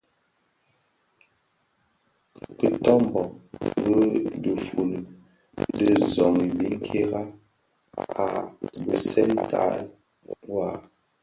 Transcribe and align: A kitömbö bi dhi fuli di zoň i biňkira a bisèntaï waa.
A 2.43 2.45
kitömbö 2.57 3.21
bi 3.83 3.93
dhi 4.41 4.53
fuli 4.65 4.99
di 5.77 5.89
zoň 6.13 6.35
i 6.45 6.47
biňkira 6.57 7.21
a 8.23 8.25
bisèntaï 8.87 9.75
waa. 10.51 10.77